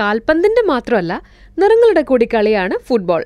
കാൽപന്തിന്റെ 0.00 0.62
മാത്രമല്ല 0.72 1.12
നിറങ്ങളുടെ 1.58 2.02
കൂടി 2.02 2.26
കളിയാണ് 2.34 2.74
ഫുട്ബോൾ. 2.88 3.22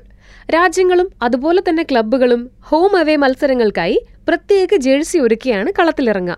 രാജ്യങ്ങളും 0.55 1.07
അതുപോലെ 1.21 1.61
തന്നെ 1.61 1.83
ക്ലബ്ബുകളും 1.83 2.41
ഹോം 2.69 2.93
അവേ 2.97 3.15
മത്സരങ്ങൾക്കായി 3.23 3.97
പ്രത്യേക 4.27 4.75
ജേഴ്സി 4.85 5.17
ഒരുക്കിയാണ് 5.17 5.69
കളത്തിലിറങ്ങുക. 5.79 6.37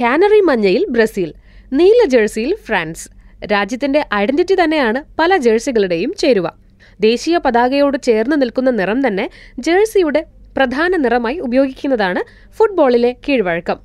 കാനറി 0.00 0.40
മഞ്ഞയിൽ 0.40 0.82
ബ്രസീൽ 0.94 1.30
നീല 1.72 2.00
ജേഴ്സിയിൽ 2.14 2.52
ഫ്രാൻസ്. 2.66 3.04
രാജ്യത്തിന്റെ 3.52 4.00
ഐഡന്റിറ്റി 4.14 4.54
തന്നെയാണ് 4.62 5.00
പല 5.18 5.36
ജേഴ്സികളുടെയും 5.36 6.12
ചേരുവ. 6.22 6.46
ദേശീയ 7.00 7.36
പതാകയോട് 7.46 7.98
ചേർന്ന് 8.08 8.36
നിൽക്കുന്ന 8.42 8.70
നിറം 8.70 9.00
തന്നെ 9.06 9.26
ജേഴ്സിയുടെ 9.58 10.22
പ്രധാന 10.56 10.92
നിറമായി 10.96 11.38
ഉപയോഗിക്കുന്നതാണ് 11.46 12.20
ഫുട്ബോളിലെ 12.56 13.10
കീഴ്വഴക്കം. 13.24 13.78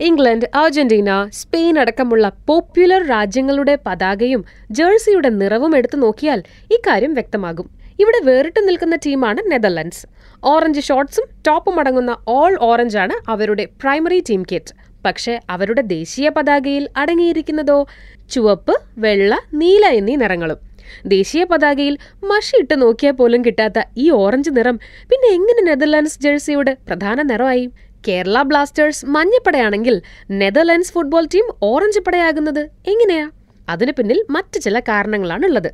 ഇംഗ്ലണ്ട് 0.00 0.46
അർജന്റീന 0.54 1.28
സ്പെയിൻ 1.32 1.78
അടക്കമുള്ള 1.78 2.32
പോപ്പുലർ 2.46 3.06
രാജ്യങ്ങളുടെ 3.08 3.78
പതാകയും 3.86 4.44
ജേഴ്സിയുടെ 4.70 5.28
നിറവും 5.28 5.76
എടുത്തു 5.76 5.96
നോക്കിയാൽ 5.96 6.42
ഇക്കാര്യം 6.70 7.14
വ്യക്തമാകും. 7.14 7.68
ഇവിടെ 8.00 8.20
വേറിട്ട് 8.24 8.68
നിൽക്കുന്ന 8.68 8.96
ടീമാണ് 8.96 9.38
നെതർലൻഡ്സ്. 9.52 10.06
ഓറഞ്ച് 10.44 10.80
ഷോർട്സും 10.80 11.24
ടോപ്പും 11.46 11.80
അടങ്ങുന്ന 11.80 12.16
ഓൾ 12.28 12.58
ഓറഞ്ച് 12.60 12.98
ആണ് 12.98 13.30
അവരുടെ 13.30 13.68
പ്രൈമറി 13.80 14.24
ടീം 14.30 14.42
കിറ്റ്. 14.52 14.74
പക്ഷേ 15.04 15.40
അവരുടെ 15.50 15.82
ദേശീയ 15.82 16.28
പതാകയിൽ 16.28 16.88
അടങ്ങിയിരിക്കുന്നതോ 16.96 17.86
ചുവപ്പ് 18.30 18.74
വെള്ള 18.98 19.38
നീല 19.54 19.86
എന്നീ 19.86 20.16
നിറങ്ങളും. 20.16 20.58
ദേശീയ 21.06 21.44
പതാകയിൽ 21.44 21.98
മഷി 22.24 22.56
ഇട്ട് 22.56 22.82
നോക്കിയാൽ 22.82 23.12
പോലും 23.12 23.44
കിട്ടാത്ത 23.44 23.82
ഈ 23.96 24.10
ഓറഞ്ച് 24.10 24.50
നിറം 24.50 24.76
പിന്നെ 25.10 25.28
എങ്ങനെ 25.28 25.62
നെതർലാൻഡ്സ് 25.62 26.20
ജേഴ്സിയുടെ 26.20 26.76
പ്രധാന 26.88 27.22
നിറമായി? 27.22 27.70
കേരള 28.08 28.42
ബ്ലാസ്റ്റേഴ്സ് 28.42 29.06
മഞ്ഞപ്പടയാണെങ്കിൽ 29.06 30.02
നെതർലൻഡ്സ് 30.30 30.92
ഫുട്ബോൾ 30.92 31.26
ടീം 31.34 31.46
ഓറഞ്ച് 31.62 32.00
പടയാകുന്നത് 32.00 32.68
എങ്ങനെയാ? 32.86 33.30
അതിനു 33.68 33.92
പിന്നിൽ 33.98 34.26
മറ്റു 34.30 34.58
ചില 34.58 34.80
കാരണങ്ങളാണുള്ളത്. 34.80 35.70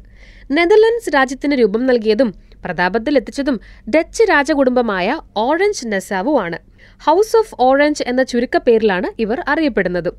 നെതർലൻഡ്സ് 0.50 1.14
രാജ്യത്തിന് 1.14 1.52
രൂപം 1.52 1.86
നൽകിയതും 1.86 2.34
പ്രതാപത്തിൽ 2.64 3.16
എത്തിച്ചതും 3.16 3.60
ഡച്ച് 3.90 4.22
രാജകുടുംബമായ 4.22 5.20
ഓറഞ്ച് 5.36 5.86
നെസാവു 5.86 6.40
ആണ് 6.40 6.58
ഹൗസ് 7.06 7.36
ഓഫ് 7.36 7.54
ഓറഞ്ച് 7.60 8.04
എന്ന 8.06 8.22
ചുരുക്കപ്പേരിലാണ് 8.22 9.06
ഇവർ 9.18 9.42
അറിയപ്പെടുന്നത്. 9.48 10.10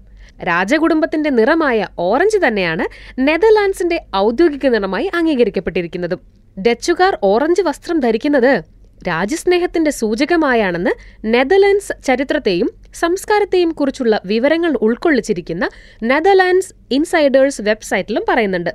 രാജകുടുംബത്തിന്റെ 0.44 1.30
നിറമായ 1.30 1.88
ഓറഞ്ച് 2.00 2.38
തന്നെയാണ് 2.48 2.86
നെതർലാൻഡ്സിന്റെ 3.20 4.02
ഔദ്യോഗിക 4.16 4.68
നിറമായി 4.68 5.12
അംഗീകരിക്കപ്പെട്ടിരിക്കുന്നതും. 5.16 6.20
ഡച്ചുകാർ 6.62 7.20
ഓറഞ്ച് 7.24 7.62
വസ്ത്രം 7.62 8.00
ധരിക്കുന്നത് 8.00 8.77
രാജ്യസ്നേഹത്തിന്റെ 9.04 9.92
സൂചകമായാണെന്ന് 9.92 10.90
നെതർലാൻഡ്സ് 11.26 12.04
ചരിത്രത്തെയും 12.04 12.70
സംസ്കാരത്തെയും 12.94 13.72
കുറിച്ചുള്ള 13.72 14.22
വിവരങ്ങൾ 14.26 14.78
ഉൾക്കൊള്ളിച്ചിരിക്കുന്ന 14.82 15.70
നെതർലാൻഡ്സ് 16.04 16.74
ഇൻസൈഡേഴ്സ് 16.92 17.62
വെബ്സൈറ്റിലും 17.62 18.24
പറയുന്നുണ്ട്. 18.30 18.70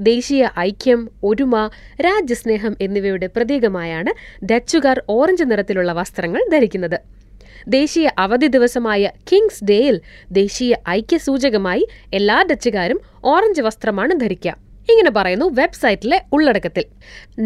ദേശീയ 0.00 0.48
ഐക്യം 0.58 1.08
ഒരുമ 1.24 1.70
രാജ്യസ്നേഹം 2.00 2.76
എന്നിവയുടെ 2.80 3.26
പ്രതീകമായാണ് 3.26 4.44
ഡച്ചുകാർ 4.44 5.02
ഓറഞ്ച് 5.08 5.44
നിറത്തിലുള്ള 5.44 5.92
വസ്ത്രങ്ങൾ 5.92 6.44
ധരിക്കുന്നത്. 6.52 7.00
ദേശീയ 7.68 8.10
അവധി 8.18 8.46
ദിവസമായ 8.46 9.10
കിങ്സ് 9.32 9.64
ഡേയിൽ 9.64 10.00
ദേശീയ 10.32 10.76
ഐക്യ 10.88 11.18
സൂചകമായി 11.18 11.88
എല്ലാ 12.14 12.44
ഡച്ചുകാരും 12.50 13.00
ഓറഞ്ച് 13.24 13.62
വസ്ത്രമാണ് 13.62 14.20
ധരിക്കുക. 14.20 14.67
ഇങ്ങനെ 14.92 15.10
പറയുന്നു 15.10 15.46
വെബ്സൈറ്റിലെ 15.58 16.18
ഉള്ളടക്കത്തിൽ. 16.32 16.84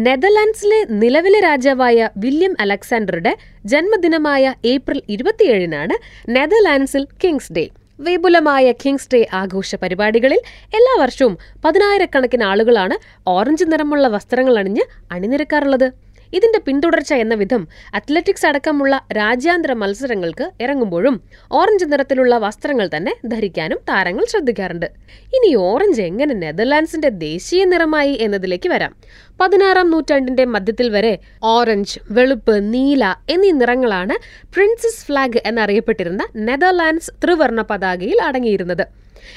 നെതർലാൻഡ്സിലെ 0.05 0.79
നിലവിലെ 1.01 1.39
രാജാവായ 1.39 2.09
വില്യം 2.17 2.53
അലക്സാണ്ടറുടെ 2.59 3.33
ജന്മദിനമായ 3.65 4.53
ഏപ്രിൽ 4.73 4.99
ഇരുപത്തിയേഴിനാണ് 5.15 5.95
നെതർലാൻഡ്സിൽ 6.35 7.05
കിങ്സ് 7.23 7.53
ഡേ. 7.57 7.65
വിപുലമായ 7.99 8.67
കിങ്സ് 8.83 9.09
ഡേ 9.13 9.19
ആഘോഷ 9.41 9.75
പരിപാടികളിൽ 9.81 10.39
എല്ലാ 10.77 10.93
വർഷവും 11.01 11.33
പതിനായിരക്കണക്കിന് 11.65 12.43
ആളുകളാണ് 12.43 12.95
ഓറഞ്ച് 13.27 13.65
നിറമുള്ള 13.73 14.07
വസ്ത്രങ്ങൾ 14.07 14.57
അണിഞ്ഞ് 14.61 14.85
അണിനിരക്കാറുള്ളത്. 15.11 15.87
ഇതിന്റെ 16.33 16.59
പിന്തുടർച്ച 16.59 17.13
എന്ന 17.13 17.35
വിധം 17.35 17.67
അത്ലറ്റിക്സ് 17.93 18.45
അടക്കമുള്ള 18.45 18.93
രാജ്യാന്തര 19.11 19.73
മത്സരങ്ങൾക്ക് 19.73 20.45
ഇറങ്ങുമ്പോഴും 20.61 21.15
ഓറഞ്ച് 21.51 21.85
നിറത്തിലുള്ള 21.85 22.37
വസ്ത്രങ്ങൾ 22.37 22.89
തന്നെ 22.95 23.13
ധരിക്കാനും 23.25 23.79
താരങ്ങൾ 23.89 24.25
ശ്രദ്ധിക്കാറുണ്ട്. 24.25 24.87
ഇനി 25.37 25.55
ഓറഞ്ച് 25.55 26.01
എങ്ങനെ 26.01 26.33
നെതർലാൻഡ്സിന്റെ 26.33 27.09
ദേശീയ 27.09 27.63
നിറമായി 27.65 28.17
എന്നതിലേക്ക് 28.21 28.69
വരാം. 28.69 28.93
പതിനാറാം 29.41 29.87
നൂറ്റാണ്ടിന്റെ 29.91 30.45
മധ്യത്തിൽ 30.45 30.89
വരെ 30.89 31.13
ഓറഞ്ച് 31.43 31.99
വെളുപ്പ് 32.11 32.73
നീല 32.73 33.03
എന്നീ 33.29 33.51
നിറങ്ങളാണ് 33.51 34.17
പ്രിൻസസ് 34.53 35.05
ഫ്ലാഗ് 35.05 35.41
എന്നറിയപ്പെട്ടിരുന്ന 35.45 36.23
നെതർലാൻഡ്സ് 36.35 37.11
ത്രിവർണ 37.23 37.61
പതാകയിൽ 37.61 38.21
അടങ്ങിയിരുന്നത്. 38.21 38.85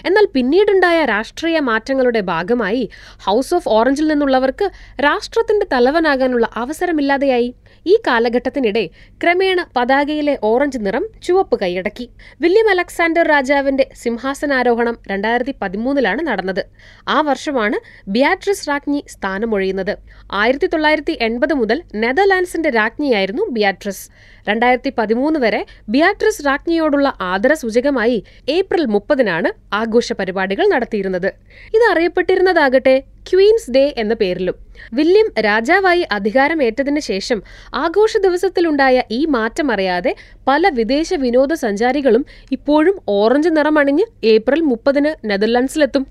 എന്നാൽ 0.07 0.29
പിന്നീടുണ്ടായ 0.35 1.05
രാഷ്ട്രീയ 1.05 1.61
മാറ്റങ്ങളുടെ 1.61 2.21
ഭാഗമായി 2.21 2.89
ഹൗസ് 3.25 3.55
ഓഫ് 3.55 3.69
ഓറഞ്ചിൽ 3.69 4.07
നിന്നുള്ളവർക്ക് 4.07 4.71
രാഷ്ട്രത്തിന്റെ 5.01 5.67
തലവനാകാനുള്ള 5.73 6.49
അവസരമില്ലാതെയായി. 6.55 7.55
ഈ 7.87 7.97
കാലഘട്ടത്തിനിടെ 8.07 8.91
ക്രമേണ 9.25 9.67
പതാകയിലെ 9.77 10.39
ഓറഞ്ച് 10.43 10.79
നിറം 10.87 11.07
ചുവപ്പ് 11.23 11.61
കൈയടക്കി. 11.61 12.09
വില്യം 12.41 12.71
അലക്സാണ്ടർ 12.71 13.29
രാജാവിന്റെ 13.29 13.91
സിംഹാസനാരോഹണം 14.03 14.99
രണ്ടായിരത്തി 15.11 15.55
പതിമൂന്നിലാണ് 15.63 16.27
നടന്നത്. 16.27 16.67
ആ 17.09 17.21
വർഷമാണ് 17.21 17.77
ബിയാട്രിസ് 18.09 18.69
രാജ്ഞി 18.69 19.05
സ്ഥാനമൊഴിയുന്നത്. 19.09 19.97
ആയിരത്തി 20.33 20.67
തൊള്ളായിരത്തി 20.67 21.19
എൺപത് 21.21 21.55
മുതൽ 21.55 21.83
നെതർലാൻഡ്സിന്റെ 21.95 22.71
രാജ്ഞിയായിരുന്നു 22.71 23.43
ബിയാട്രിസ്. 23.51 24.11
രണ്ടായിരത്തി 24.49 24.93
പതിമൂന്ന് 24.99 25.41
വരെ 25.41 25.67
ബിയാട്രിസ് 25.89 26.47
രാജ്ഞിയോടുള്ള 26.47 27.13
ആദരസൂചകമായി 27.21 28.25
ഏപ്രിൽ 28.49 28.85
മുപ്പതിനാണ് 28.87 29.66
ആഘോഷ 29.73 30.13
പരിപാടികൾ 30.13 30.69
നടത്തിയിരുന്നത്. 30.69 31.27
ഇത് 31.75 31.91
അറിയപ്പെട്ടിരുന്നതാകട്ടെ 31.91 33.03
ക്വീൻസ് 33.33 33.71
ഡേ 33.71 33.95
എന്ന 33.97 34.15
പേരിലും. 34.15 34.55
വില്യം 34.95 35.41
രാജാവായി 35.41 36.07
അധികാരമേറ്റതിനു 36.13 37.01
ശേഷം 37.01 37.43
ആഘോഷ 37.75 38.17
ദിവസത്തിലുണ്ടായ 38.17 39.03
ഈ 39.11 39.27
മാറ്റം 39.27 39.73
അറിയാതെ 39.73 40.17
പല 40.49 40.69
വിദേശ 40.69 41.15
വിനോദസഞ്ചാരികളും 41.15 42.27
ഇപ്പോഴും 42.53 43.01
ഓറഞ്ച് 43.09 43.49
നിറമണിഞ്ഞ് 43.49 44.05
ഏപ്രിൽ 44.25 44.61
മുപ്പതിന് 44.61 45.31
നെതർലാൻഡ്സിലെത്തും. 45.31 46.07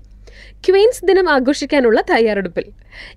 ക്വീൻസ് 0.68 1.06
ദിനം 1.06 1.30
ആഘോഷിക്കാനുള്ള 1.30 2.00
തയ്യാറെടുപ്പിൽ. 2.00 2.64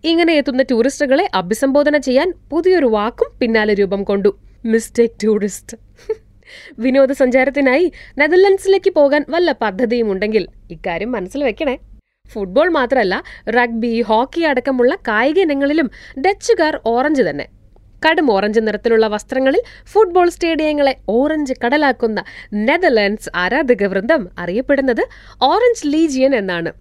ഇങ്ങനെ 0.04 0.34
എത്തുന്ന 0.34 0.64
ടൂറിസ്റ്റുകളെ 0.72 1.30
അഭിസംബോധന 1.34 1.98
ചെയ്യാൻ 1.98 2.34
പുതിയൊരു 2.52 2.86
വാക്കും 2.86 3.28
പിന്നാലെ 3.40 3.74
രൂപം 3.74 4.04
കൊണ്ടു. 4.04 4.38
Mistake 4.66 5.16
tourist. 5.24 5.78
വിനോദസഞ്ചാരത്തിനായി 6.80 7.92
നെതർലൻഡ്സിലേക്ക് 8.18 8.92
പോകാൻ 8.94 9.26
വല്ല 9.30 9.52
പദ്ധതിയും 9.52 10.12
ഉണ്ടെങ്കിൽ 10.12 10.48
ഇക്കാര്യം 10.72 11.12
മനസ്സിൽ 11.12 11.44
വെക്കണേ. 11.44 11.78
ഫുട്ബോൾ 12.32 12.70
മാത്രമല്ല 12.70 13.24
റഗ്ബി 13.50 14.02
ഹോക്കി 14.02 14.42
അടക്കമുള്ള 14.42 14.96
കായിക 14.96 15.40
ഇനങ്ങളിലും 15.40 15.92
ഡച്ചുകാർ 16.22 16.80
ഓറഞ്ച് 16.86 17.22
തന്നെ. 17.22 17.48
കടും 18.06 18.32
ഓറഞ്ച് 18.32 18.60
നിറത്തിലുള്ള 18.60 19.08
വസ്ത്രങ്ങളിൽ 19.08 19.62
ഫുട്ബോൾ 19.94 20.30
സ്റ്റേഡിയങ്ങളെ 20.30 20.96
ഓറഞ്ച് 21.10 21.54
കടലാക്കുന്ന 21.66 22.24
നെതർലാൻഡ്സ് 22.54 23.30
ആരാധക 23.36 23.84
വൃന്ദം 23.84 24.30
അറിയപ്പെടുന്നത് 24.40 25.04
ഓറഞ്ച് 25.44 25.88
ലീജിയൻ 25.88 26.36
എന്നാണ്. 26.36 26.72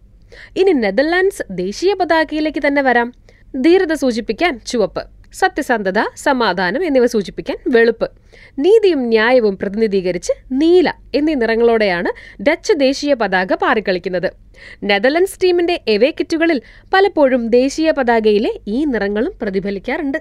ഇനി 0.56 0.72
നെതർലാൻഡ്സ് 0.72 1.42
ദേശീയ 1.50 1.94
പതാകയിലേക്ക് 1.94 2.62
തന്നെ 2.66 2.82
വരാം. 2.82 3.12
ധീരത 3.56 3.92
സൂചിപ്പിക്കാൻ 3.92 4.60
ചുവപ്പ്. 4.66 5.17
സത്യസന്ധത 5.32 6.00
സമാധാനം 6.16 6.84
എന്നിവ 6.84 7.06
സൂചിപ്പിക്കാൻ 7.06 7.56
വെളുപ്പ് 7.66 8.10
നീതിയും 8.58 9.00
ന്യായവും 9.08 9.56
പ്രതിനിധീകരിച്ച് 9.56 10.32
നീല 10.52 10.88
എന്നീ 11.14 11.34
നിറങ്ങളോടെയാണ് 11.34 12.12
ഡച്ച് 12.42 12.72
ദേശീയ 12.76 13.14
പതാക 13.14 13.54
പാറിക്കളിക്കുന്നത്. 13.54 14.30
നെതർലൻഡ്സ് 14.84 15.38
ടീമിന്റെ 15.44 15.80
എവേ 15.88 16.10
കിറ്റുകളിൽ 16.10 16.62
പലപ്പോഴും 16.94 17.48
ദേശീയ 17.48 17.90
പതാകയിലെ 17.90 18.52
ഈ 18.68 18.84
നിറങ്ങളും 18.84 19.32
പ്രതിഫലിക്കാറുണ്ട്. 19.42 20.18